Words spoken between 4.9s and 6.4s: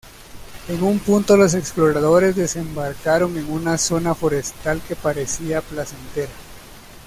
parecía placentera.